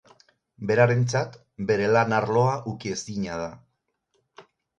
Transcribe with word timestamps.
Berarentzat, 0.69 1.37
bere 1.71 1.89
lan-arloa 1.97 2.57
ukiezina 2.73 3.37
da. 3.45 3.53